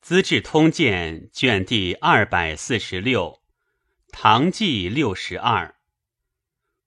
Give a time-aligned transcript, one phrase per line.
[0.00, 3.42] 资治通鉴》卷第二百四十六，
[4.10, 5.76] 唐纪六十二。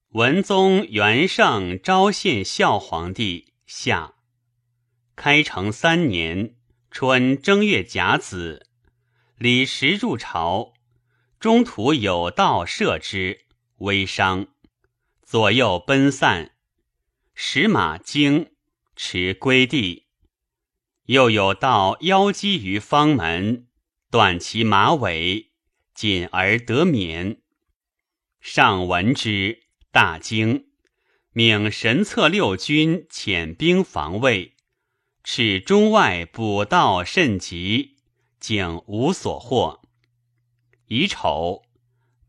[0.09, 4.15] 文宗元圣昭献孝皇帝下，
[5.15, 6.55] 开成三年
[6.89, 8.68] 春正月甲子，
[9.38, 10.73] 李时入朝，
[11.39, 13.45] 中途有道射之，
[13.77, 14.48] 微伤，
[15.21, 16.55] 左右奔散，
[17.36, 18.52] 使马惊，
[18.95, 20.03] 持归地。
[21.08, 23.68] 又有道腰击于方门，
[24.10, 25.52] 断其马尾，
[25.94, 27.42] 仅而得免。
[28.39, 30.68] 上闻之，大惊，
[31.34, 34.55] 命神策六军遣兵防卫，
[35.25, 37.97] 使中外补道甚急，
[38.39, 39.81] 竟无所获。
[40.88, 41.63] 乙丑，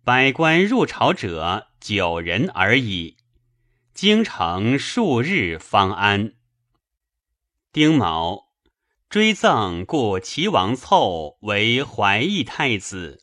[0.03, 3.19] 百官入朝者九人而已，
[3.95, 6.35] 京城数日方安。
[7.73, 8.44] 丁卯。
[9.15, 13.23] 追赠故齐王凑为怀义太子，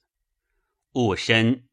[0.94, 1.68] 戊申，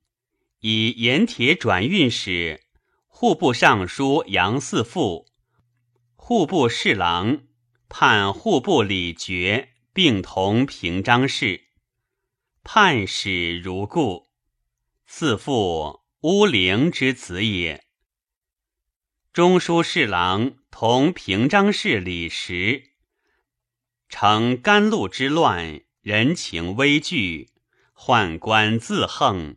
[0.59, 2.65] 以盐铁转运使、
[3.07, 5.27] 户部尚书杨嗣富、
[6.17, 7.43] 户部侍郎、
[7.89, 11.69] 判户部李傕并同平章事，
[12.65, 14.27] 判使如故。
[15.09, 17.85] 嗣父乌陵之子也。
[19.33, 22.88] 中书侍郎同平章事李实。
[24.09, 27.51] 成甘露之乱，人情危惧，
[27.95, 29.57] 宦官自横，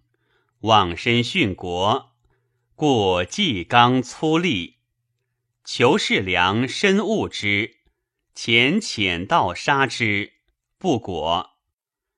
[0.60, 2.12] 妄身殉国，
[2.76, 4.76] 故纪刚粗粝。
[5.64, 7.78] 求士良深恶之，
[8.36, 10.34] 遣遣道杀之，
[10.78, 11.52] 不果。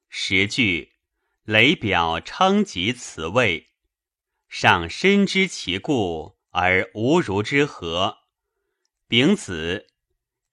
[0.09, 0.93] 十句
[1.43, 3.69] 雷表称及此位，
[4.49, 8.17] 上深知其故，而无如之何。
[9.07, 9.92] 丙子。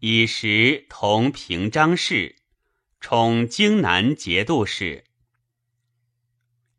[0.02, 2.36] 以时同平章事，
[3.00, 5.04] 充京南节度使。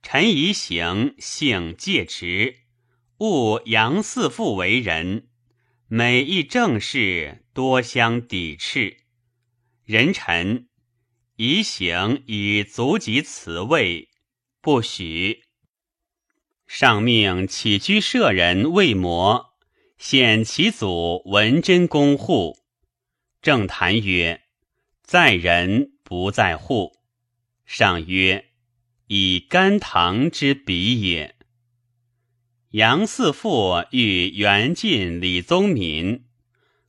[0.02, 2.61] 陈宜行姓介直，
[3.19, 5.27] 误杨四父为人，
[5.87, 8.98] 每议政事多相抵斥。
[9.83, 10.67] 人臣
[11.36, 14.10] 宜行以足及此位，
[14.61, 15.43] 不许。
[16.65, 19.54] 上命起居舍人魏摩
[19.99, 22.61] 显其祖文贞公护。
[23.42, 24.44] 正谈曰
[25.02, 27.00] ：“在人不在户。”
[27.66, 28.52] 上曰
[29.08, 31.36] ：“以甘棠之比也。”
[32.70, 36.26] 杨嗣父欲援晋李宗闵，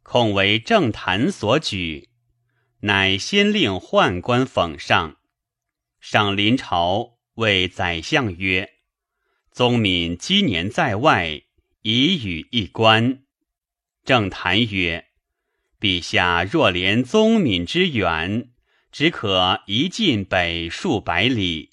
[0.02, 2.10] 恐为政坛所举，
[2.80, 5.16] 乃先令宦官讽上。
[6.00, 8.74] 上临朝谓宰相曰
[9.50, 11.42] ：“宗闵积年在外，
[11.80, 13.22] 已与一官。”
[14.04, 15.11] 正谈曰。
[15.82, 18.50] 陛下若怜宗闵之远，
[18.92, 21.70] 只可移进北数百里，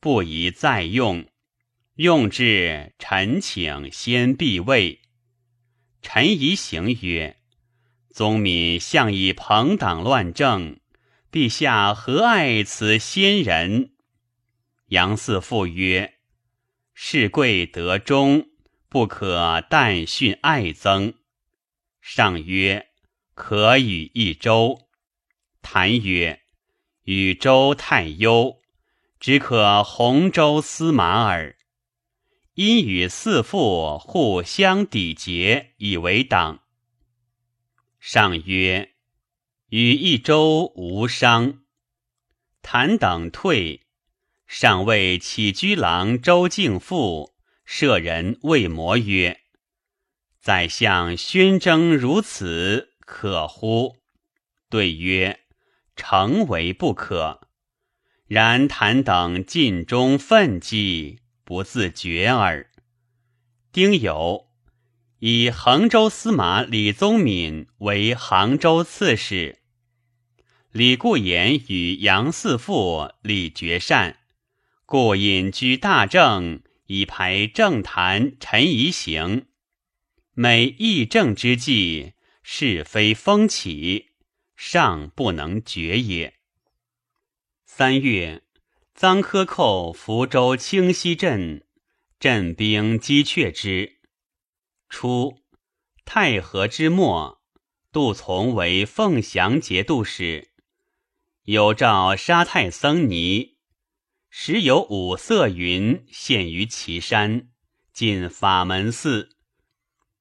[0.00, 1.26] 不宜再用。
[1.96, 5.02] 用至，臣请先避位。
[6.00, 7.36] 臣宜行曰：
[8.10, 10.80] 宗闵向以朋党乱政，
[11.30, 13.90] 陛下何爱此先人？
[14.86, 16.14] 杨嗣父曰：
[16.94, 18.48] 事贵得中，
[18.88, 21.12] 不可但训爱憎。
[22.00, 22.89] 上曰。
[23.40, 24.90] 可与一州。
[25.62, 26.42] 谈曰
[27.04, 28.60] ：“与州太忧，
[29.18, 31.56] 只可洪州司马耳。”
[32.52, 36.60] 因与四父互相抵结，以为党。
[37.98, 38.90] 上曰
[39.70, 41.60] ：“与一州无伤。”
[42.60, 43.86] 谈等退。
[44.46, 47.32] 上谓起居郎周敬父、
[47.64, 49.40] 舍人魏摩曰
[50.38, 53.96] ：“宰相宣征如此。”可乎？
[54.68, 55.40] 对曰
[55.96, 57.40] ：“诚为不可。
[58.28, 62.70] 然谈等尽忠奋激，不自觉耳。”
[63.72, 64.46] 丁酉，
[65.18, 69.58] 以衡州司马李宗闵为杭州刺史。
[70.70, 74.18] 李固言与杨嗣父、李觉善，
[74.86, 79.46] 故隐居大政，以排政坛陈宜行。
[80.32, 82.12] 每议政之际。
[82.52, 84.10] 是非风起，
[84.56, 86.40] 尚不能决也。
[87.64, 88.42] 三月，
[88.92, 91.64] 臧科寇福州清溪镇，
[92.18, 94.00] 镇兵击却之。
[94.88, 95.38] 初，
[96.04, 97.40] 太和之末，
[97.92, 100.50] 杜从为凤翔节度使，
[101.44, 103.58] 有诏杀太僧尼，
[104.28, 107.48] 时有五色云现于岐山，
[107.92, 109.36] 进法门寺，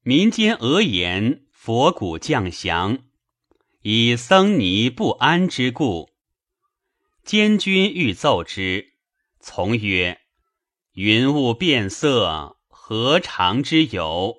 [0.03, 1.47] 民间讹言。
[1.69, 2.97] 佛骨降降，
[3.83, 6.09] 以僧尼不安之故。
[7.23, 8.93] 监军欲奏之，
[9.39, 10.19] 从曰
[10.93, 14.37] ：“云雾变色，何常之有？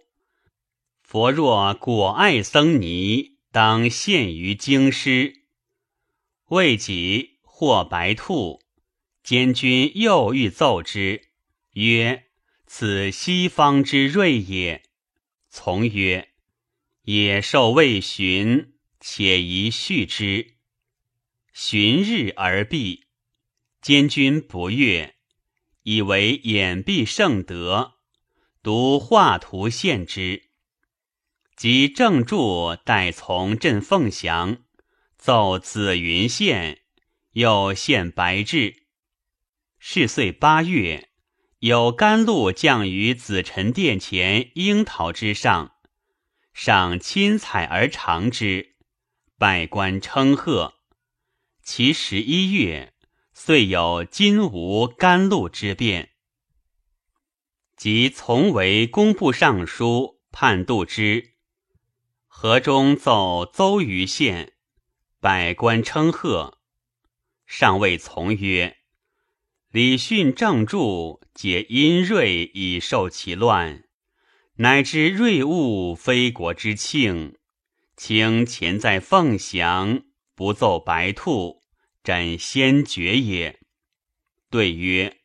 [1.04, 5.44] 佛若果爱僧尼，当现于京师。”
[6.50, 8.60] 未几，获白兔。
[9.22, 11.28] 监军又欲奏之，
[11.74, 12.24] 曰
[12.66, 14.82] ：“此西方之瑞也。”
[15.48, 16.26] 从曰
[17.02, 20.54] ：“野兽未寻，且宜续之。”
[21.52, 23.06] 旬日而毕。
[23.82, 25.16] 监军不悦，
[25.84, 27.94] 以为掩蔽圣德，
[28.62, 30.50] 独画图献之。
[31.56, 34.58] 即正柱待从镇凤翔，
[35.16, 36.82] 奏紫云县，
[37.32, 38.84] 又献白质。
[39.78, 41.08] 是岁八月，
[41.60, 45.74] 有甘露降于紫宸殿前樱桃之上，
[46.52, 48.76] 上亲采而尝之，
[49.38, 50.74] 百官称贺。
[51.62, 52.92] 其十一月，
[53.32, 56.10] 遂有金吴甘露之变。
[57.76, 61.34] 即从为工部尚书，判度之。
[62.26, 64.54] 河中奏邹余县，
[65.20, 66.58] 百官称贺。
[67.46, 68.78] 上谓从曰。
[69.70, 73.84] 李训正著，解殷锐以受其乱，
[74.62, 77.34] 乃知锐物非国之庆，
[77.96, 80.02] 请前在凤翔，
[80.34, 81.62] 不奏白兔，
[82.04, 83.58] 枕先绝也。
[84.50, 85.16] 对曰：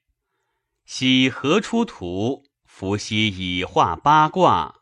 [0.86, 2.46] 昔何出图？
[2.64, 4.76] 伏羲以画八卦，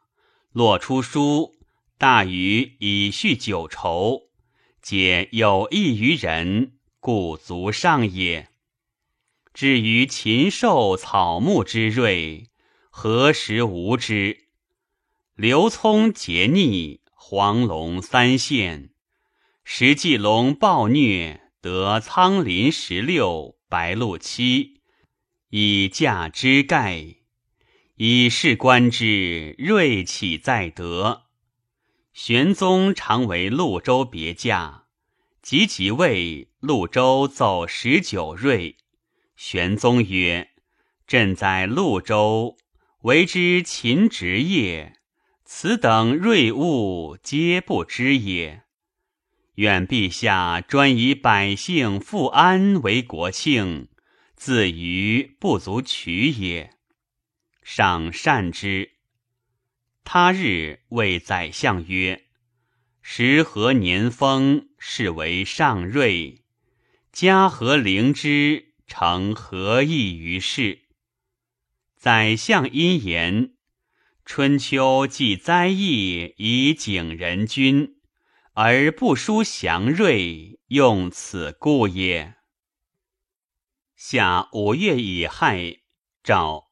[0.51, 1.55] 洛出书，
[1.97, 4.29] 大禹以叙九畴，
[4.83, 8.49] 皆有益于人，故足上也。
[9.51, 12.51] 至于禽兽草木之瑞，
[12.91, 14.42] 何时无之？
[15.35, 18.89] 刘聪桀逆，黄龙三现；
[19.63, 24.81] 石纪龙暴虐，得苍林十六，白鹿七，
[25.49, 27.15] 以驾之盖。
[27.95, 31.23] 以是观之，瑞岂在德？
[32.13, 34.83] 玄宗常为潞州别驾，
[35.41, 38.77] 及即位，潞州走十九瑞。
[39.35, 40.51] 玄宗曰
[41.07, 42.55] ：“朕在潞州，
[43.01, 44.99] 为之勤职业，
[45.55, 48.63] 此等瑞物皆不知也。
[49.53, 53.87] 愿陛下专以百姓富安为国庆，
[54.35, 56.71] 自于不足取也。
[57.61, 58.93] 上善之。
[60.03, 62.25] 他日谓宰相曰
[63.03, 66.41] ：‘时和年丰，是为上瑞，
[67.11, 70.79] 嘉禾灵芝。’”成何益于世？
[71.95, 73.53] 宰相因言：
[74.25, 77.97] 春秋既灾异以警人君，
[78.53, 82.35] 而不书祥瑞，用此故也。
[83.95, 85.77] 夏五月乙亥，
[86.23, 86.69] 诏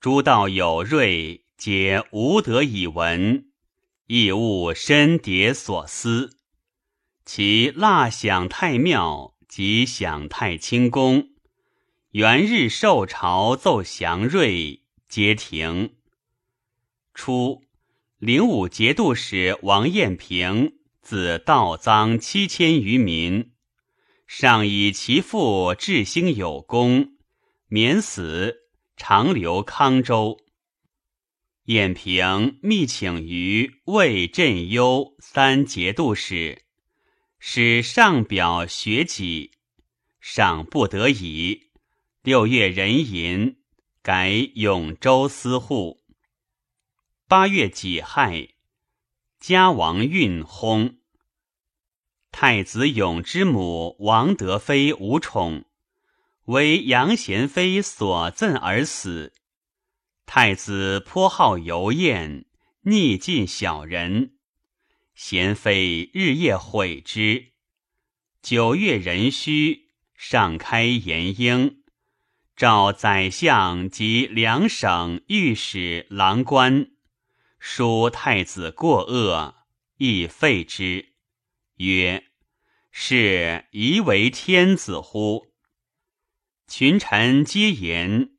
[0.00, 3.50] 诸道有瑞，皆无德以闻，
[4.06, 6.38] 亦勿深迭所思。
[7.24, 9.36] 其蜡享太庙。
[9.50, 11.30] 即享太清宫，
[12.10, 15.96] 元日受朝奏祥瑞，皆停。
[17.14, 17.62] 初，
[18.18, 23.52] 灵武节度使王彦平自盗赃七千余民，
[24.26, 27.12] 上以其父治兴有功，
[27.68, 28.56] 免死，
[28.96, 30.38] 长留康州。
[31.64, 36.64] 彦平密请于魏镇幽三节度使。
[37.42, 39.52] 使上表学己，
[40.20, 41.70] 上不得已。
[42.22, 43.56] 六月壬寅，
[44.02, 45.99] 改永州司户。
[47.30, 48.48] 八月己亥，
[49.38, 50.96] 家王运薨。
[52.32, 55.64] 太子永之母王德妃无宠，
[56.46, 59.32] 为杨贤妃所赠而死。
[60.26, 62.46] 太子颇好游宴，
[62.80, 64.32] 逆尽小人。
[65.14, 67.52] 贤妃日夜悔之。
[68.42, 71.84] 九月壬戌，上开延英，
[72.56, 76.89] 召宰相及两省御史郎官，
[77.62, 79.54] 书太子过恶，
[79.98, 81.10] 亦废之。
[81.76, 82.24] 曰
[82.90, 85.48] ：“是宜为天子乎？”
[86.66, 88.30] 群臣皆言：“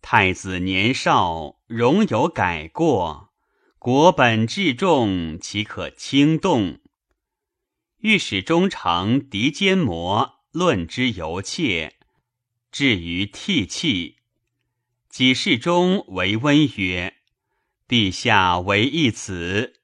[0.00, 3.34] 太子年少，容有改过。”
[3.80, 6.80] 国本至重，岂可轻动？
[7.98, 11.96] 御史中丞狄坚摩论之尤切，
[12.70, 14.18] 至于涕泣。
[15.08, 17.16] 己事中为温曰
[17.88, 19.80] ：“陛下为一子，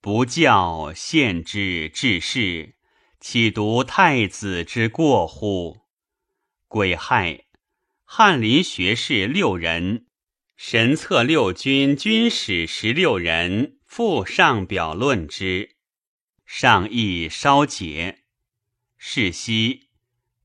[0.00, 2.74] 不教献之治世，
[3.20, 5.82] 岂独太子之过乎？
[6.66, 7.44] 癸亥，
[8.02, 10.06] 翰林学士六人，
[10.56, 15.76] 神策六军军使十六人，复上表论之。
[16.44, 18.24] 上意稍解。
[18.96, 19.90] 是夕，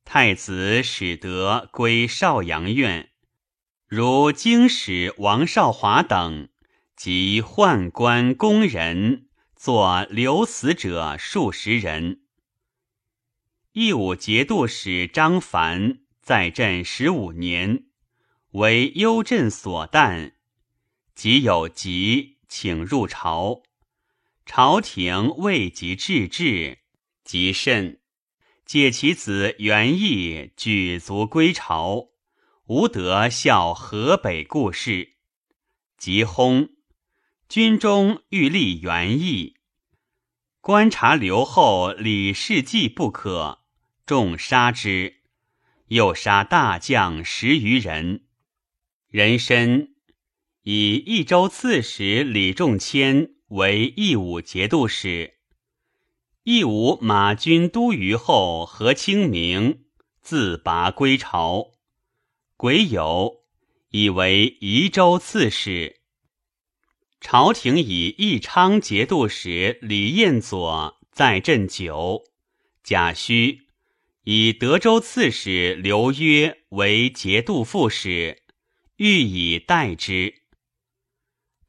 [0.05, 3.09] 太子使得归少阳院，
[3.87, 6.49] 如京使王少华等
[7.03, 12.21] 及宦官宫人，作留死者数十人。
[13.73, 17.87] 义武节度使张凡在镇十五年，
[18.51, 20.35] 为幽镇所惮，
[21.13, 23.63] 即有疾，请入朝。
[24.45, 26.77] 朝廷未及治治，
[27.25, 27.99] 即甚，
[28.65, 32.11] 借其子元义举足归朝，
[32.67, 35.15] 无得效河北故事，
[35.97, 36.69] 即薨。
[37.53, 39.57] 军中欲立元义，
[40.59, 43.59] 观察留后李世继不可。
[44.07, 45.17] 众杀之，
[45.89, 48.23] 又杀大将十余人。
[49.07, 49.89] 人参
[50.63, 55.35] 以益州刺史李仲谦为义武节度使。
[56.41, 59.83] 义武马军都虞后何清明
[60.23, 61.73] 自拔归朝。
[62.57, 63.41] 癸酉，
[63.91, 65.99] 以为宜州刺史。
[67.23, 72.21] 朝廷以义昌节度使李彦佐在镇久。
[72.83, 73.61] 贾诩。
[74.25, 78.43] 以德州刺史刘约为节度副使，
[78.97, 80.41] 欲以代之。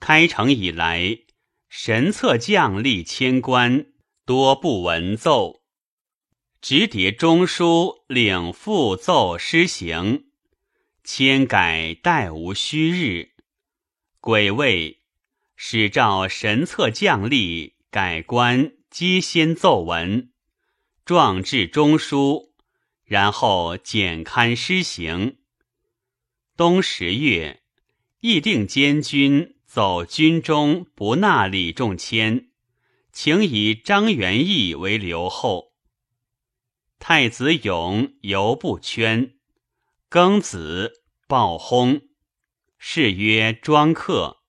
[0.01, 1.19] 开城以来，
[1.69, 3.87] 神策将吏千官
[4.27, 5.63] 多不闻奏，
[6.61, 10.27] 直迭中书领复奏施行，
[11.05, 13.31] 千改待无虚日。
[14.21, 15.01] 鬼位，
[15.67, 20.31] 使召神策将吏改官，皆先奏文。
[21.07, 22.53] 状至中书，
[23.03, 25.39] 然后简刊施行。
[26.55, 27.63] 冬十月，
[28.21, 32.51] 议定监军走军中不纳李仲谦，
[33.11, 35.73] 请以张元义为留后。
[36.99, 39.39] 太子勇犹不圈，
[40.11, 42.03] 庚子暴轰，
[42.79, 44.44] 谥曰庄客。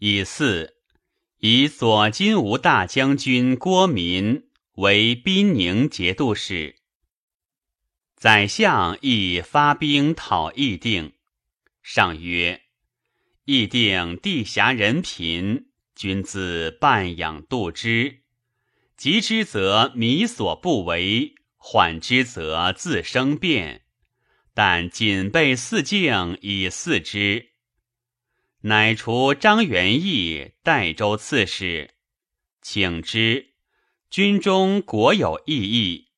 [0.00, 0.76] 以四，
[1.38, 4.50] 以左金吾大将军郭民。
[4.76, 6.76] 为宾宁节度使，
[8.16, 11.12] 宰相亦发兵讨议定。
[11.82, 12.62] 上曰
[13.44, 18.22] ：“议定地狭人贫，君自半养度之。
[18.96, 23.82] 急之则民所不为，缓之则自生变。
[24.54, 27.49] 但谨备四境以四之。”
[28.62, 31.94] 乃除张元义代州刺史，
[32.60, 33.54] 请之。
[34.10, 36.08] 军中国有异议，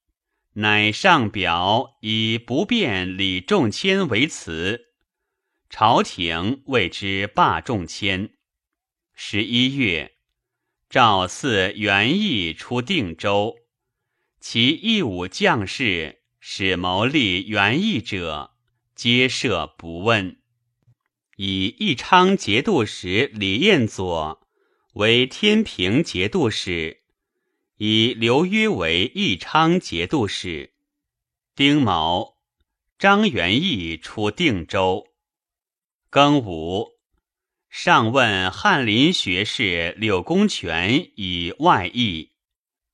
[0.54, 4.86] 乃上表以不便李仲谦为辞。
[5.70, 8.30] 朝廷谓之罢仲谦。
[9.14, 10.16] 十一月，
[10.88, 13.54] 诏赐元义出定州，
[14.40, 18.56] 其义武将士使谋立元义者，
[18.96, 20.41] 皆赦不问。
[21.36, 24.46] 以义昌节度使李彦佐
[24.94, 27.02] 为天平节度使。
[27.78, 30.72] 以刘约为义昌节度使。
[31.56, 32.36] 丁卯，
[32.98, 35.08] 张元义出定州。
[36.10, 36.90] 庚午，
[37.68, 42.32] 上问翰林学士柳公权以外议，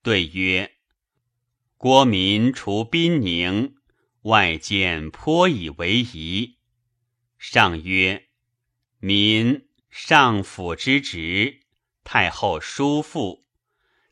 [0.03, 0.73] 对曰
[1.77, 3.75] ：“郭民除宾宁，
[4.23, 6.57] 外见颇以为宜。”
[7.39, 8.28] 上曰
[9.01, 11.61] ：“民上府之职，
[12.05, 13.45] 太后叔父。”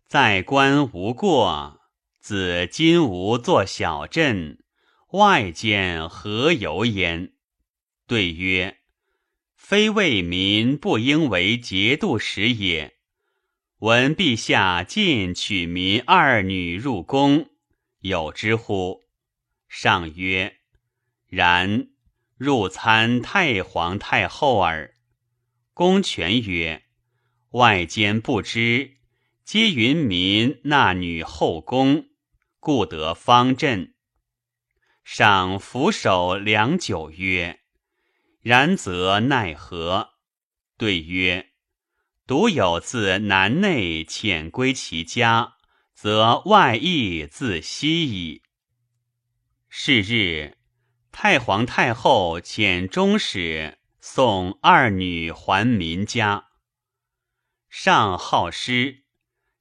[0.08, 1.80] 在官无过，
[2.20, 4.62] 子今无作小镇，
[5.10, 7.32] 外见何由焉？
[8.06, 8.78] 对曰：
[9.56, 12.94] 非为民不应为节度使也。
[13.80, 17.50] 闻陛下进取民二女入宫，
[17.98, 19.02] 有之乎？
[19.68, 20.58] 上曰：
[21.26, 21.88] 然。
[22.36, 24.94] 入参太皇太后耳。
[25.72, 26.84] 公权曰：
[27.50, 28.96] 外间不知。
[29.44, 32.08] 皆云民纳女后宫，
[32.58, 33.94] 故得方阵。
[35.04, 37.60] 上俯首良久，曰
[38.42, 40.14] ：“然则奈何？”
[40.76, 41.50] 对曰
[42.26, 45.54] ：“独有自南内遣归其家，
[45.94, 48.42] 则外邑自息矣。”
[49.70, 50.55] 是日，
[51.18, 56.48] 太皇太后遣中使送二女还民家。
[57.70, 59.06] 上好诗。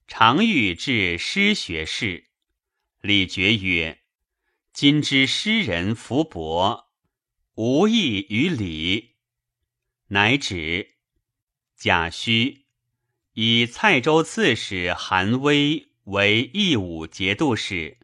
[0.05, 2.25] 常欲至诗学士，
[2.99, 4.01] 李傕曰
[4.73, 6.89] ：“今之诗人福薄，
[7.53, 9.15] 无益于礼。”
[10.11, 10.97] 乃止。
[11.77, 12.65] 贾诩
[13.31, 17.97] 以蔡州刺史韩威为义武节度使，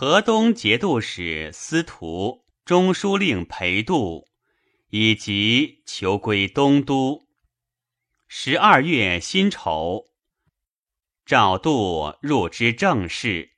[0.00, 4.28] 河东节度使司徒、中书令裴度
[4.90, 7.26] 以及求归东都。
[8.28, 10.10] 十二月辛丑，
[11.26, 13.50] 赵度入之政事，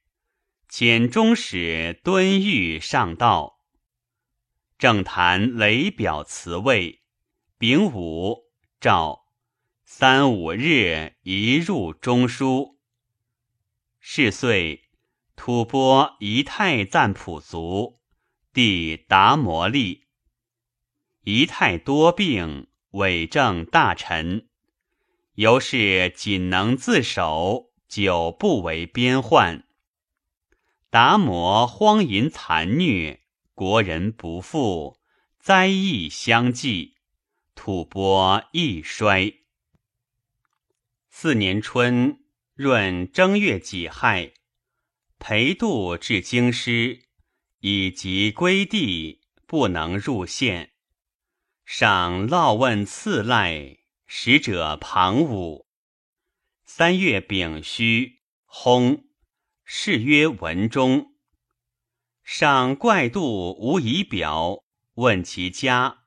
[0.71, 3.59] 遣中使敦裕上道。
[4.79, 7.03] 政坛雷表辞位，
[7.59, 8.45] 丙午。
[8.81, 9.27] 诏
[9.85, 12.79] 三五日一入中书。
[13.99, 14.89] 是岁，
[15.43, 17.99] 吐蕃仪太赞普族，
[18.53, 20.05] 弟达摩利。
[21.25, 24.51] 仪太多病，伪政大臣，
[25.37, 29.65] 由是仅能自守，久不为边患。
[30.91, 33.23] 达摩荒淫残虐，
[33.55, 35.01] 国人不复，
[35.39, 36.97] 灾异相继。
[37.55, 39.37] 吐蕃亦衰。
[41.09, 42.21] 四年春
[42.57, 44.35] 闰正月己亥，
[45.21, 47.03] 裴度至京师，
[47.61, 50.73] 以及归地，不能入县。
[51.67, 55.67] 上烙问赐赖，使者庞武。
[56.65, 59.05] 三月丙戌，薨。
[59.63, 61.13] 谥曰文忠。
[62.25, 66.05] 上怪度无仪表，问其家。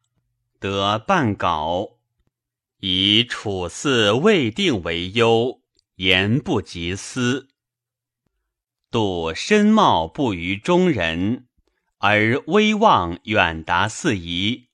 [0.60, 2.00] 得半稿，
[2.80, 5.62] 以处嗣未定为忧，
[5.98, 7.53] 言不及思。
[8.94, 11.48] 度身貌不于中人，
[11.98, 14.68] 而威望远达四夷。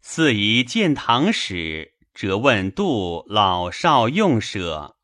[0.00, 4.96] 四夷见唐使，则问度老少用舍，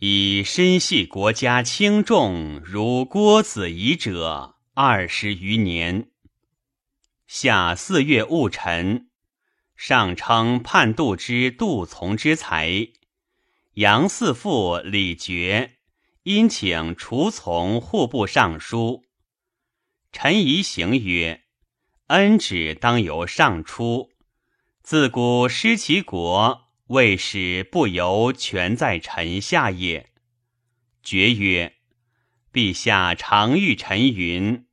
[0.00, 6.10] 以身系国家轻重，如郭子仪者二十余年。
[7.26, 9.08] 夏四月戊辰。
[9.74, 12.88] 上称叛杜之杜从之才，
[13.74, 15.75] 杨四父李傕
[16.26, 19.04] 因请除从户部尚书。
[20.10, 21.44] 陈仪行曰
[22.08, 24.10] ：“恩旨当由上出，
[24.82, 30.10] 自古失其国，未使不由全在臣下也。”
[31.00, 31.76] 爵曰
[32.52, 34.66] ：“陛下常谕臣云：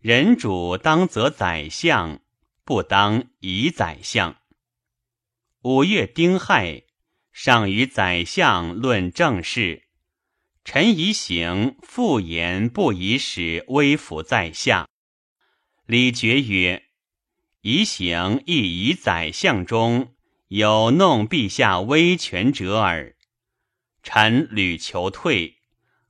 [0.00, 2.20] 人主当则宰相，
[2.66, 4.36] 不当以宰相。”
[5.64, 6.82] 五月丁亥，
[7.32, 9.87] 上与宰相论政事。
[10.70, 14.86] 臣宜行复言不宜使微服在下。
[15.86, 16.82] 李傕曰
[17.64, 20.14] ：“宜行亦以宰相中
[20.48, 23.16] 有弄陛下威权者耳。
[24.02, 25.56] 臣屡求退，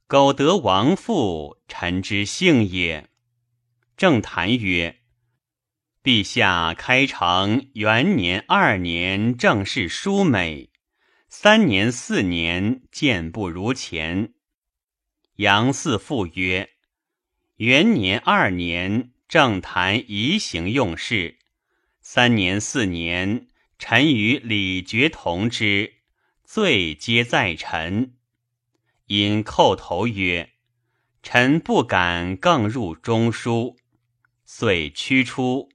[0.09, 3.09] 苟得王父，臣之幸也。”
[3.97, 4.99] 正谈曰。
[6.03, 10.71] 陛下开成元年、二年，政事殊美；
[11.29, 14.33] 三年、四年，见不如前。
[15.39, 16.71] 杨嗣父曰
[17.59, 21.37] ：“元年、二年，政坛移行用事；
[22.01, 23.47] 三年、四年，
[23.79, 25.95] 臣与李傕同之，
[26.43, 28.17] 罪皆在臣。”
[29.07, 30.55] 因叩头曰
[31.23, 33.77] ：“臣不敢更入中书。”
[34.45, 35.69] 遂驱出。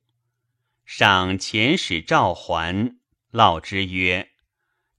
[0.83, 2.97] 赏遣使召还，
[3.31, 4.31] 唠之曰：“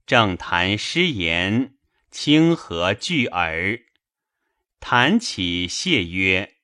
[0.07, 1.75] 政坛失言，
[2.11, 3.79] 清和具耳。”
[4.87, 6.57] 谈起谢曰：“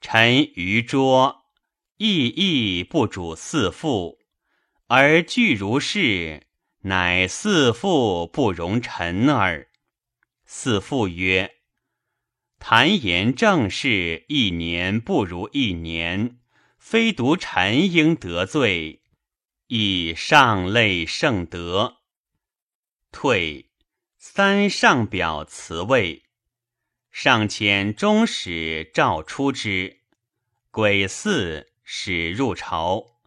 [0.00, 1.44] 臣愚拙，
[1.98, 4.18] 意亦不主四父，
[4.86, 6.46] 而具如是，
[6.84, 9.68] 乃四父不容臣耳。”
[10.46, 11.56] 四父曰
[12.58, 16.38] ：“谈言正事，一年不如一年。”
[16.80, 19.02] 非独臣应得罪，
[19.66, 21.98] 亦上类圣德。
[23.12, 23.68] 退
[24.16, 26.24] 三上表辞位，
[27.10, 30.00] 上遣中使召出之。
[30.70, 33.20] 癸巳，使入朝。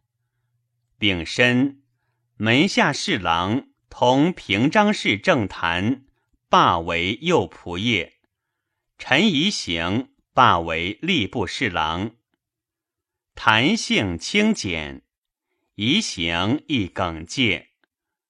[0.98, 1.84] 丙申，
[2.38, 6.06] 门下侍郎同平章事政坛，
[6.48, 8.14] 罢为右仆射。
[8.98, 12.16] 陈宜行罢为吏部侍郎。
[13.36, 15.04] 弹性清简，
[15.76, 17.72] 仪行亦耿介，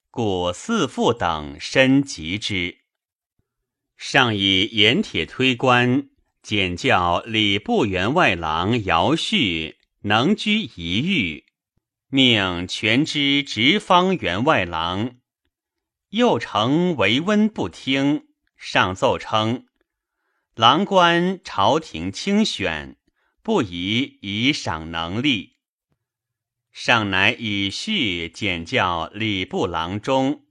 [0.09, 2.82] 故四父等深及之。
[4.05, 6.09] 上以盐铁推官，
[6.41, 11.45] 简教礼部员外郎姚旭能居一隅，
[12.09, 15.15] 命全知直方员外郎。
[16.09, 18.25] 又承为温不听，
[18.57, 19.67] 上奏称：
[20.53, 22.97] 郎官朝廷清选，
[23.41, 25.53] 不宜以赏能力。
[26.73, 30.43] 上乃以序简教礼部郎中，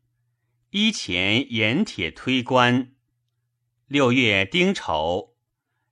[0.70, 2.92] 依前盐铁推官。
[3.92, 5.34] 六月丁丑，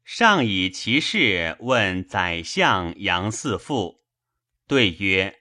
[0.07, 4.01] 上以其事问宰相杨四父，
[4.67, 5.41] 对曰：“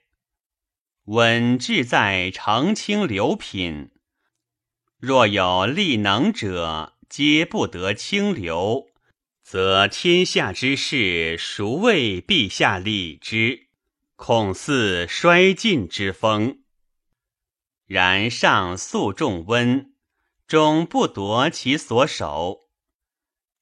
[1.08, 3.90] 稳志在澄清流品，
[4.98, 8.90] 若有力能者，皆不得清流，
[9.42, 13.68] 则天下之事，孰为陛下理之？”
[14.16, 16.58] 恐似衰尽之风。
[17.86, 19.89] 然上素重温，
[20.50, 22.70] 终不夺其所守。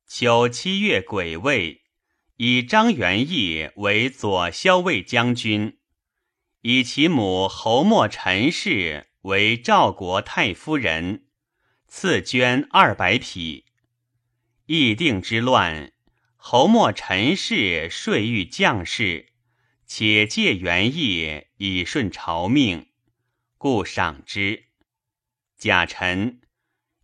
[0.06, 1.82] 秋七月癸未，
[2.36, 5.76] 以张元义为左骁卫将军，
[6.62, 11.26] 以其母侯莫陈氏为赵国太夫人，
[11.88, 13.66] 赐绢二百匹。
[14.64, 15.92] 议定之乱，
[16.36, 19.34] 侯莫陈氏税欲将士。
[19.84, 22.86] 且借元义以顺朝命，
[23.58, 24.68] 故赏之。
[25.58, 26.40] 贾臣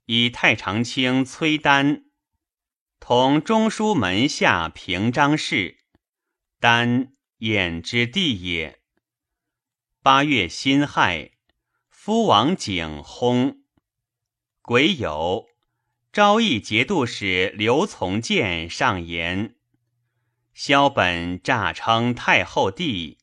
[0.06, 2.04] 以太常卿崔丹
[3.00, 5.78] 同中书门下平章事，
[6.60, 8.80] 丹衍之弟也。
[10.02, 11.30] 八月辛亥，
[11.88, 13.60] 夫王景薨。
[14.60, 15.46] 癸酉，
[16.12, 19.56] 昭义节度使刘从谏上言。
[20.52, 23.18] 萧本诈称太后弟，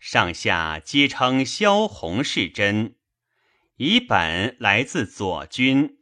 [0.00, 2.96] 上下皆称萧弘是真。
[3.76, 5.98] 以本来自左军，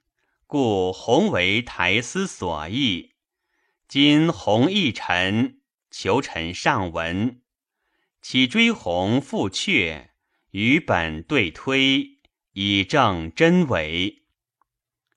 [0.53, 3.15] 故弘为台司所议。
[3.89, 7.41] 今弘义臣，求臣上闻。
[8.21, 10.11] 岂追弘复阙，
[10.51, 12.21] 与本对推，
[12.53, 14.27] 以证真伪。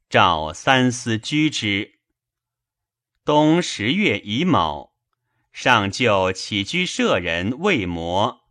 [0.09, 1.99] 召三司居之。
[3.25, 4.95] 冬十月乙卯。
[5.51, 8.45] 上就起居舍人魏摩，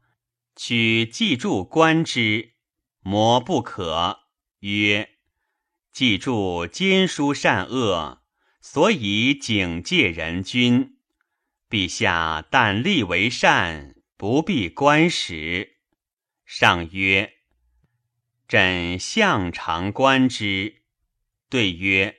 [0.55, 2.53] 取记注观之，
[3.01, 4.25] 摩不可。
[4.59, 5.14] 曰：
[5.95, 8.21] 记注兼书善恶，
[8.61, 10.97] 所以警戒人君。
[11.71, 15.77] 陛下但立为善，不必观时。
[16.45, 17.35] 上曰：
[18.49, 20.83] 朕向常观之。
[21.49, 22.17] 对曰：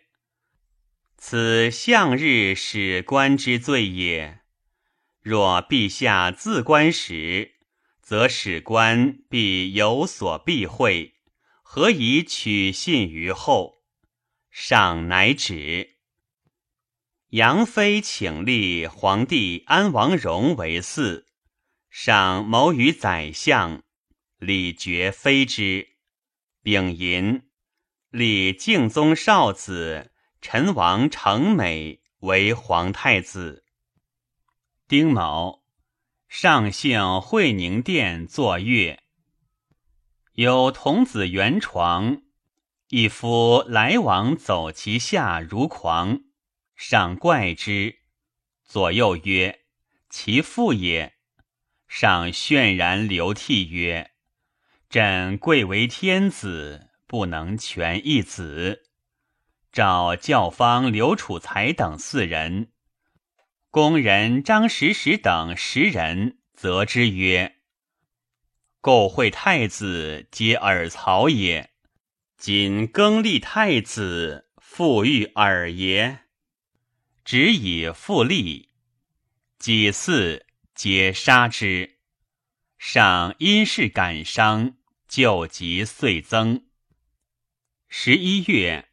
[1.18, 4.40] 此向日使官之罪也。
[5.22, 7.56] 若陛下自观时，
[8.02, 11.14] 则使官必有所避讳，
[11.67, 13.82] 何以取信于后？
[14.51, 15.97] 上乃止。
[17.32, 21.25] 杨妃请立皇帝安王荣为嗣，
[21.89, 23.84] 上谋于宰相，
[24.38, 25.97] 李傕非之。
[26.62, 27.49] 丙寅，
[28.10, 33.65] 立敬宗少子陈王成美为皇太子。
[34.88, 35.63] 丁卯，
[36.30, 39.05] 上幸会宁殿坐月。
[40.36, 42.21] 有童子圆床，
[42.89, 46.24] 一夫来往走其下如狂。
[46.76, 48.00] 上怪之，
[48.65, 49.62] 左右曰
[50.12, 51.13] ：“其父也。”
[51.88, 54.12] 上泫然流涕曰
[54.89, 58.84] ：“朕贵为天子，不能全一子。”
[59.71, 62.74] 召教坊刘楚才等四人。
[63.71, 67.55] 宫人张时时等十人责之曰
[68.86, 71.71] ：“构会太子，皆尔曹也。
[72.38, 76.19] 今更立太子，复欲尔也。
[77.24, 78.69] 只以复立，
[79.58, 80.45] 己巳，
[80.76, 81.98] 皆杀之。
[82.78, 84.76] 上因事感伤，
[85.08, 86.67] 旧疾遂增。
[87.88, 88.89] 十一月，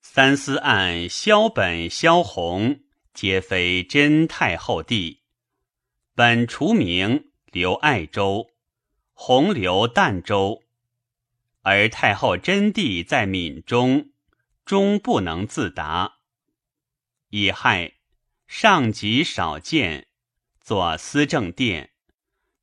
[0.00, 5.24] 三司案萧本、萧弘。”皆非真太后弟，
[6.14, 8.51] 本除名留爱州，
[9.24, 10.64] 洪流儋州，
[11.60, 14.10] 而太后真谛在闽中，
[14.64, 16.14] 终不能自达。
[17.28, 17.92] 乙亥，
[18.48, 20.08] 上级少见，
[20.60, 21.92] 作思政殿，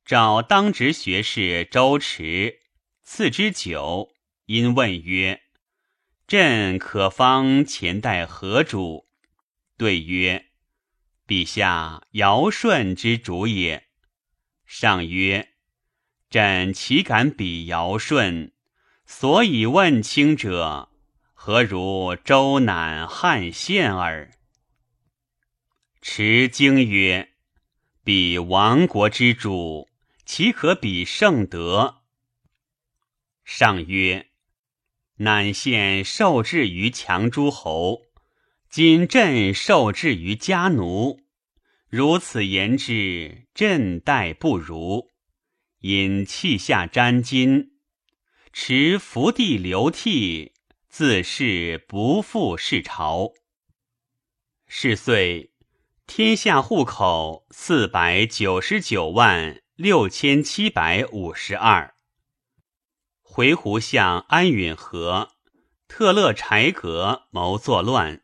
[0.04, 2.60] 召当值学士周持，
[3.02, 5.40] 赐之酒，因问曰
[6.28, 9.08] ：“朕可方前代何主？”
[9.78, 10.50] 对曰
[11.26, 13.88] ：“陛下尧舜之主也。”
[14.68, 15.46] 上曰
[16.30, 18.52] ：“朕岂敢比尧舜？
[19.04, 20.88] 所以问卿者，
[21.34, 24.30] 何如周赧、汉献耳？”
[26.00, 27.30] 持经曰
[28.04, 29.88] ：“比亡国之主，
[30.24, 32.02] 岂可比圣德？”
[33.44, 34.28] 上曰
[35.18, 38.02] ：“乃献受制于强诸侯。”
[38.70, 41.18] 今朕受制于家奴，
[41.88, 45.09] 如此言之，朕待不如。
[45.80, 47.70] 因泣下沾巾，
[48.52, 50.52] 持伏地流涕，
[50.88, 53.32] 自是不负世朝。
[54.66, 55.52] 是岁，
[56.06, 61.94] 天下户口四百九十九万六千七百五十二。
[63.22, 65.32] 回鹘相安允和、
[65.88, 68.22] 特勒柴格谋作乱，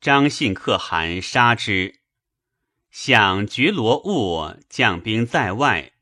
[0.00, 2.00] 张信可汗杀之。
[2.90, 5.92] 相觉罗兀将兵在外。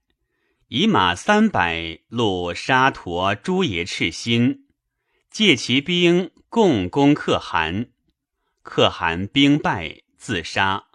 [0.69, 4.67] 以马三百路沙陀朱爷赤心，
[5.31, 7.91] 借其兵共攻可汗，
[8.63, 10.89] 可汗兵败自杀。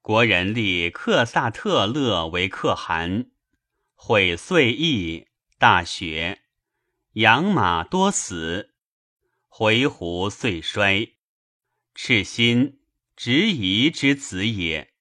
[0.00, 3.32] 国人立克萨特勒为可汗，
[3.94, 5.26] 毁岁邑，
[5.58, 6.42] 大雪，
[7.14, 8.74] 养马多死，
[9.48, 11.14] 回鹘遂衰。
[11.96, 12.78] 赤心
[13.16, 14.91] 执夷之子也。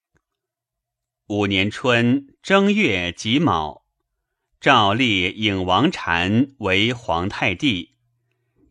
[1.31, 3.85] 五年春正月己卯，
[4.59, 7.91] 诏立颖王禅为皇太帝，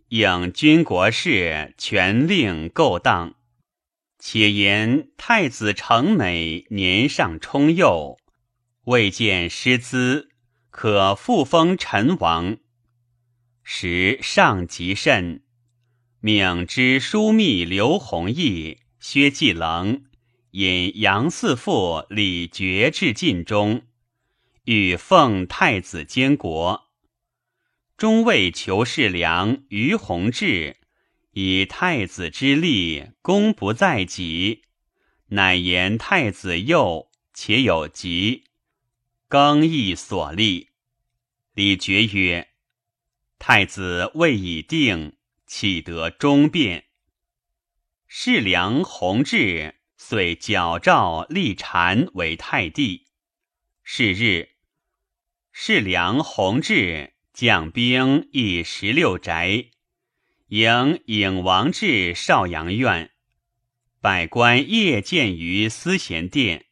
[0.09, 3.35] 颖军国事全令构当。
[4.19, 8.19] 且言太子成美年尚充幼，
[8.85, 10.29] 未见师资，
[10.69, 12.59] 可复封陈王。
[13.63, 15.43] 时上极甚，
[16.21, 20.03] 命之枢密刘弘毅、薛继棱。
[20.53, 23.87] 引杨四父李傕至晋中，
[24.65, 26.89] 欲奉太子监国。
[27.97, 30.79] 中尉裘世良、于弘志
[31.33, 34.65] 以太子之力，功不在己，
[35.29, 38.45] 乃言太子幼，且有疾，
[39.29, 40.71] 更易所立。
[41.55, 42.49] 李傕曰
[43.39, 45.13] ：“太子位已定，
[45.47, 46.87] 岂得终变？”
[48.09, 49.77] 世良、弘志。
[50.11, 53.07] 遂矫诏立禅为太帝。
[53.85, 54.49] 是日，
[55.53, 59.67] 世良、弘志将兵诣十六宅，
[60.49, 63.13] 迎颖王至少阳院，
[64.01, 66.67] 百官夜见于思贤殿。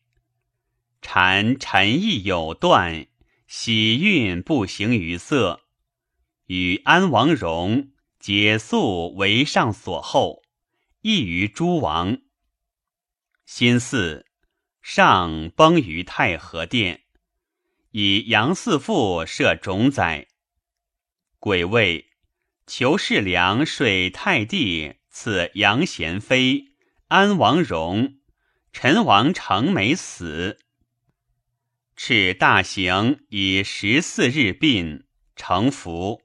[1.01, 3.07] 禅臣意有断，
[3.46, 5.61] 喜运不形于色，
[6.46, 10.42] 与安王荣解素为上所厚，
[11.03, 12.18] 异于诸王。
[13.51, 14.27] 新巳，
[14.83, 17.05] 上崩于太和殿，
[17.93, 20.29] 以杨四父设冢宰。
[21.39, 22.11] 癸未，
[22.67, 26.75] 裘世良水太帝赐杨贤妃、
[27.07, 28.19] 安王荣、
[28.71, 30.59] 陈王成美死。
[31.97, 36.21] 敕大行以十四日殡，成服。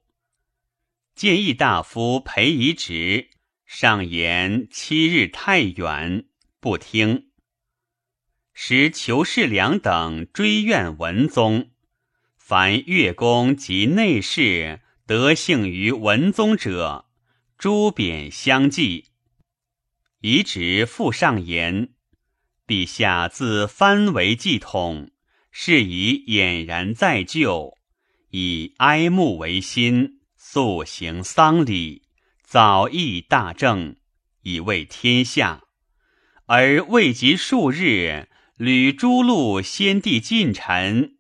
[1.16, 3.30] 建议大夫裴仪直
[3.66, 6.26] 上言七日太远。
[6.63, 7.26] 不听，
[8.54, 11.71] 时裘世良等追怨文宗，
[12.38, 17.10] 凡乐公及内侍得幸于文宗者，
[17.58, 19.10] 诛贬相继。
[20.21, 21.89] 遗旨复上言：
[22.65, 25.12] 陛下自藩为继统，
[25.52, 27.78] 是以俨然在就，
[28.30, 32.04] 以哀慕为心，速行丧礼，
[32.41, 33.97] 早议大政，
[34.43, 35.62] 以慰天下。
[36.56, 41.16] 而未及数日，屡诛戮先帝近臣，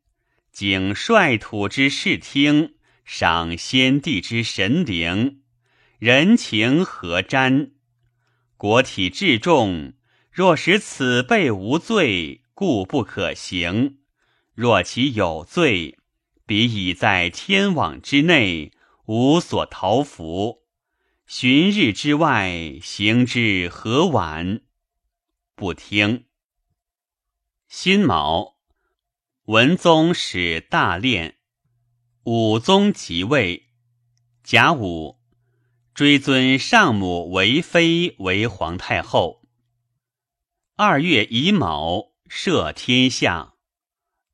[0.51, 5.39] 景率土之视听，赏先帝之神灵，
[5.97, 7.71] 人情何沾？
[8.57, 9.93] 国体至重，
[10.31, 13.95] 若使此辈无罪，故不可行；
[14.53, 15.97] 若其有罪，
[16.45, 18.71] 彼已在天网之内，
[19.07, 20.59] 无所逃服。
[21.25, 24.61] 旬日之外，行之何晚？
[25.55, 26.25] 不听。
[27.67, 28.55] 辛卯，
[29.45, 31.37] 文宗使大练，
[32.23, 33.69] 武宗即位。
[34.43, 35.19] 甲午，
[35.93, 39.47] 追尊上母为妃为皇太后。
[40.75, 43.53] 二月乙卯，赦天下。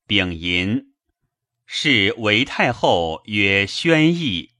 [0.07, 0.93] 丙寅，
[1.65, 4.53] 是为太后曰宣义。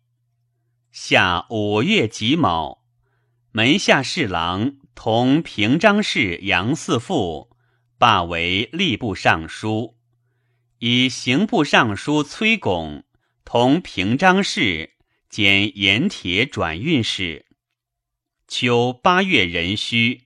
[0.92, 2.84] 下五月己卯，
[3.52, 4.76] 门下侍郎。
[5.02, 7.56] 同平章事杨四父
[7.98, 9.96] 罢为吏部尚书，
[10.80, 13.06] 以刑部尚书崔巩
[13.46, 14.98] 同平章事
[15.30, 17.46] 兼盐铁转运使。
[18.46, 20.24] 秋八月壬戌，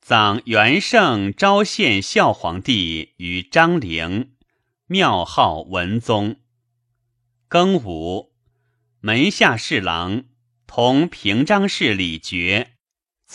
[0.00, 4.30] 葬元圣昭献孝皇帝于张陵，
[4.86, 6.36] 庙号文宗。
[7.50, 8.32] 庚午，
[9.00, 10.24] 门下侍郎
[10.66, 12.68] 同平章事李傕。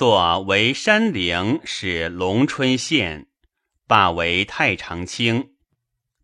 [0.02, 3.28] 作为山陵，使龙春县，
[3.86, 5.54] 罢为太常卿，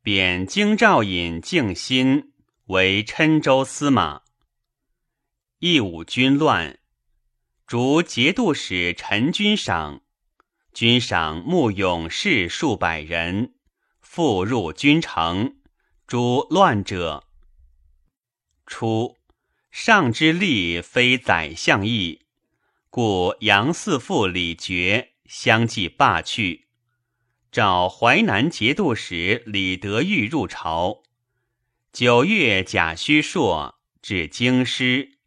[0.02, 2.34] 贬京兆尹敬心
[2.70, 4.24] 为郴州司马。
[5.60, 6.80] 义武军乱，
[7.68, 10.02] 逐节度使陈君赏，
[10.74, 13.54] 君赏募勇士数百人，
[14.00, 15.56] 复入军城，
[16.08, 17.26] 诛乱者。
[18.66, 19.18] 初，
[19.70, 22.24] 上之力非宰相意。
[23.00, 26.70] 故杨四父李傕相继罢去，
[27.52, 31.04] 召淮南节度使李德裕入朝。
[31.94, 35.20] 九月甲戌朔，至京师。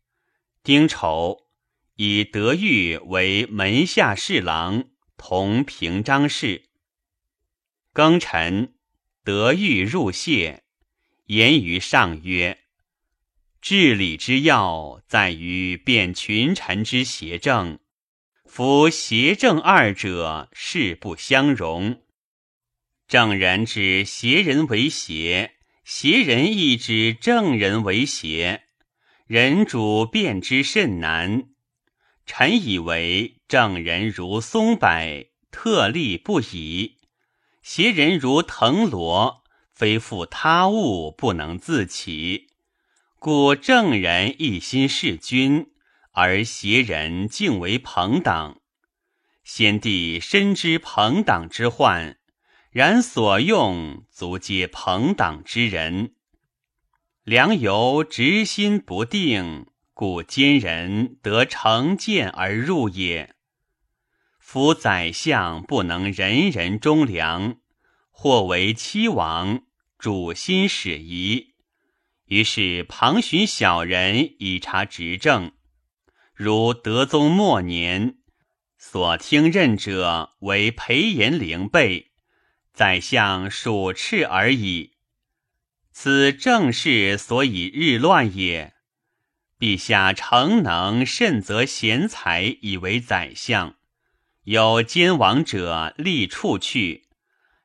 [0.65, 1.47] 丁丑，
[1.95, 6.65] 以德裕为门下侍郎，同平章事。
[7.95, 8.75] 庚辰，
[9.23, 10.65] 德裕入谢，
[11.27, 12.65] 言于上曰。
[13.61, 17.79] 治理之要，在于辨群臣之邪正。
[18.47, 22.01] 夫邪正二者，势不相容。
[23.07, 28.63] 正人之邪人为邪，邪人亦之正人为邪，
[29.27, 31.51] 人主辨之甚难。
[32.25, 34.89] 臣以为正人如松柏，
[35.51, 36.97] 特立不已；
[37.63, 39.45] 邪人如藤萝，
[39.75, 42.50] 非复他物，不能自起。
[43.23, 45.67] 故正人一心事君，
[46.13, 48.63] 而邪人敬为朋党。
[49.45, 52.17] 先帝深知朋党之患，
[52.71, 56.15] 然所用足皆朋党之人。
[57.23, 63.35] 良由直心不定，故奸人得成见而入也。
[64.39, 67.59] 夫宰相不能人人忠良，
[68.11, 69.61] 或为欺王，
[69.99, 71.50] 主心使疑。
[72.31, 75.51] 于是旁寻小人以察执政，
[76.33, 78.19] 如德宗末年，
[78.79, 82.13] 所听任者为裴延龄辈，
[82.73, 84.93] 宰相属斥而已。
[85.93, 88.75] 此正是所以日乱也。
[89.59, 93.75] 陛下诚能慎择贤才以为宰相，
[94.45, 97.09] 有奸王者立处去，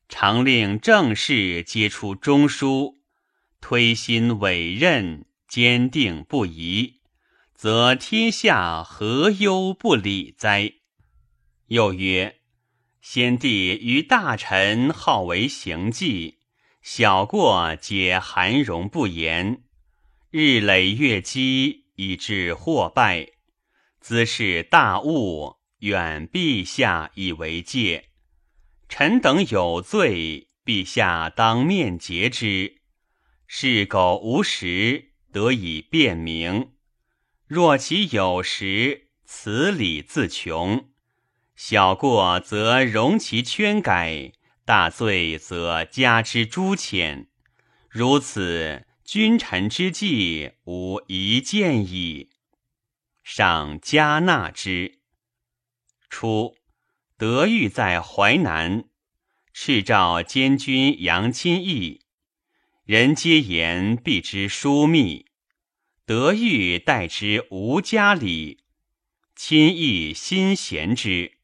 [0.10, 3.05] 常令正事皆出中书。
[3.68, 7.00] 推心委任，坚定不移，
[7.56, 10.72] 则天下何忧不理哉？
[11.70, 12.42] 又曰：
[13.02, 16.38] 先帝于大臣好为行迹，
[16.84, 19.64] 小过皆含容不言，
[20.30, 23.30] 日累月积，以致祸败。
[24.00, 28.10] 兹是大误，远陛下以为戒。
[28.88, 32.75] 臣等有罪，陛下当面诘之。
[33.58, 36.74] 是苟无实，得以辨明；
[37.48, 40.90] 若其有实，此理自穷。
[41.56, 44.34] 小过则容其圈改，
[44.66, 47.28] 大罪则加之诛遣。
[47.88, 52.32] 如此，君臣之计无一见矣。
[53.24, 55.00] 上加纳之。
[56.10, 56.58] 初，
[57.18, 58.84] 德裕在淮南，
[59.56, 62.02] 敕召监军杨钦义。
[62.86, 65.26] 人皆言必之疏密，
[66.06, 68.64] 德裕待之无家礼，
[69.36, 71.40] 亲义心贤之。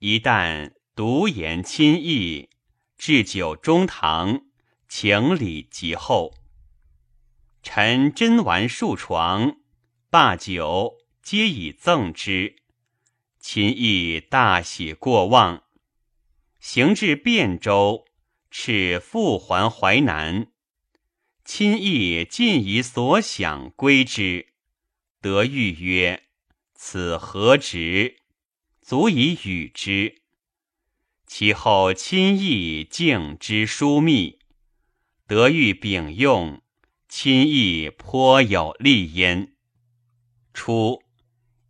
[0.00, 2.50] 一旦独言亲义，
[2.98, 4.42] 置酒中堂，
[4.88, 6.34] 请礼极厚。
[7.62, 9.56] 臣斟完数床，
[10.10, 12.56] 罢酒皆以赠之。
[13.38, 15.62] 亲义大喜过望，
[16.58, 18.04] 行至汴州。
[18.50, 20.48] 敕复还淮南，
[21.44, 24.48] 亲义尽以所想归之。
[25.20, 26.24] 德裕曰
[26.74, 28.16] ：“此何直？
[28.82, 30.22] 足以与之。”
[31.26, 34.40] 其后亲义敬之疏密，
[35.28, 36.60] 德裕秉用，
[37.08, 39.54] 亲义颇有利焉。
[40.52, 41.04] 初，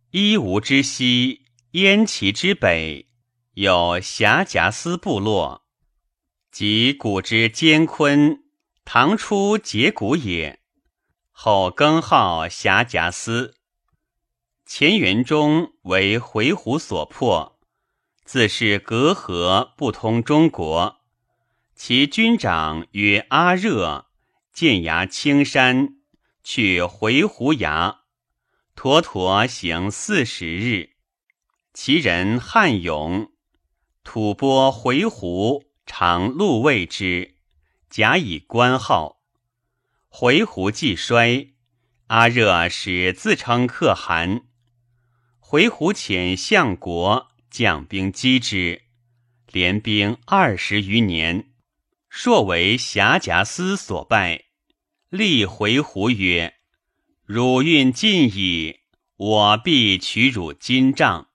[0.09, 3.07] 伊吾之西，燕齐之北，
[3.53, 5.67] 有峡夹司部落。
[6.51, 8.43] 即古之监昆，
[8.83, 10.59] 唐初节骨也。
[11.31, 13.55] 后更号峡夹司。
[14.67, 17.57] 乾元中为回鹘所破，
[18.25, 20.97] 自是隔河不通中国。
[21.73, 24.07] 其军长曰阿热，
[24.51, 25.95] 剑牙青山，
[26.43, 28.01] 去回鹘崖，
[28.75, 30.97] 妥妥行四十日。
[31.73, 33.31] 其人汉勇，
[34.03, 35.70] 吐蕃回鹘。
[35.93, 37.35] 常禄谓之，
[37.89, 39.17] 假以官号。
[40.07, 41.49] 回鹘既衰，
[42.07, 44.43] 阿热使自称可汗。
[45.37, 48.83] 回鹘遣相国将兵击之，
[49.51, 51.51] 连兵二十余年，
[52.07, 54.45] 朔为辖夹司所败。
[55.09, 56.53] 立回鹘曰
[57.27, 58.79] ：“汝运尽矣，
[59.17, 61.27] 我必取汝金帐。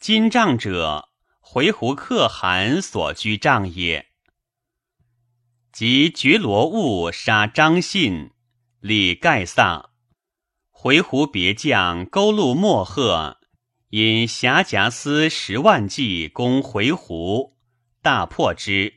[0.00, 1.07] 金帐者，
[1.50, 4.08] 回鹘可汗所居帐也。”
[5.72, 8.32] 及觉罗兀杀张信，
[8.80, 9.88] 立盖萨。
[10.68, 13.38] 回鹘别将勾路莫贺
[13.90, 17.54] 引辖夹司十万骑攻回鹘，
[18.02, 18.92] 大破之，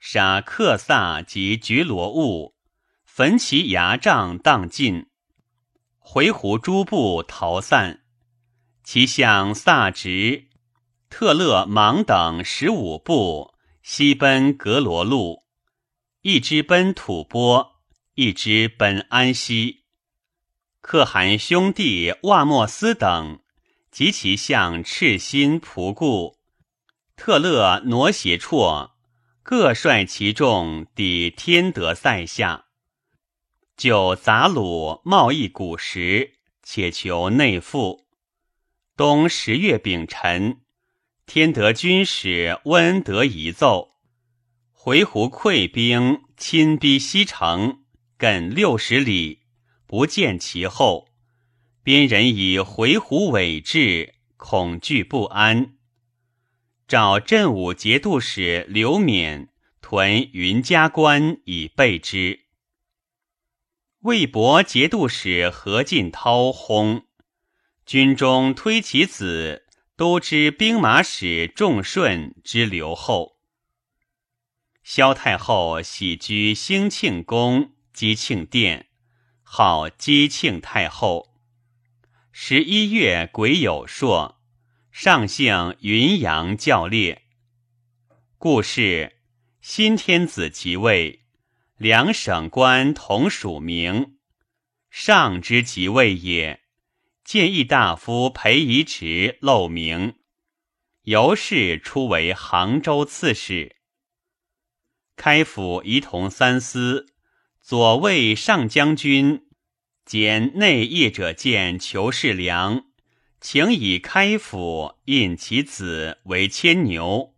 [0.00, 2.56] 杀克萨及觉罗兀。
[3.04, 5.06] 焚其牙帐，荡尽。
[5.98, 8.02] 回鹘诸部逃散，
[8.82, 10.45] 其相萨直、
[11.18, 15.44] 特勒莽等十五部西奔格罗路，
[16.20, 17.70] 一支奔吐蕃，
[18.12, 19.84] 一支奔安西。
[20.82, 23.40] 可汗兄弟瓦莫斯等
[23.90, 26.36] 及其相赤心仆固、
[27.16, 28.90] 特勒挪邪绰
[29.42, 32.66] 各率其众抵天德塞下。
[33.74, 38.04] 就杂鲁贸易古时，且求内附。
[38.98, 40.60] 冬十月丙辰，
[41.26, 43.96] 天德军使温德一奏：
[44.70, 47.82] 回鹘溃兵亲逼西城
[48.16, 49.40] 亘六十里，
[49.88, 51.08] 不见其后。
[51.82, 55.74] 边人以回鹘伪至，恐惧不安。
[56.86, 59.48] 召镇武节度使刘勉
[59.82, 62.44] 屯云嘉关以备之。
[64.02, 67.02] 魏博节度使何进涛薨，
[67.84, 69.65] 军中推其子
[69.96, 73.38] 都知兵马使仲顺之留后。
[74.82, 78.88] 萧太后喜居兴庆宫姬庆殿，
[79.42, 81.34] 号姬庆太后。
[82.30, 84.38] 十一月癸酉朔，
[84.92, 87.22] 上幸云阳教烈。
[88.36, 89.16] 故事
[89.62, 91.22] 新天子即位。
[91.78, 94.16] 两省官同署名，
[94.90, 96.65] 上之即位也。
[97.26, 100.14] 建议大夫裴仪直漏名，
[101.02, 103.74] 由是出为杭州刺史。
[105.16, 107.06] 开府仪同三司，
[107.60, 109.48] 左卫上将军
[110.04, 112.84] 兼内业者见裘世良，
[113.40, 117.34] 请以开府印其子为牵牛。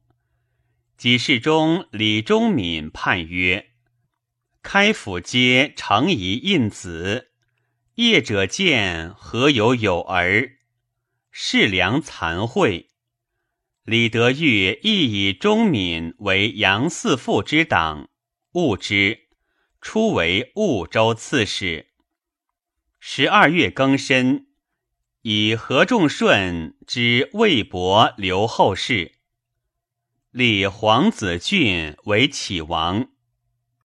[0.99, 3.71] 几事中李忠敏判曰。
[4.63, 7.31] 开府皆承以印子，
[7.99, 10.53] 业者见何有有儿？
[11.33, 12.87] 世良惭秽。
[13.83, 18.09] 李德裕亦以忠敏为杨四父之党，
[18.53, 19.23] 误之，
[19.81, 21.89] 初为婺州刺史。
[23.01, 24.47] 十二月庚申，
[25.23, 29.17] 以何仲顺之魏博留后事，
[30.31, 33.09] 立皇子俊为启王。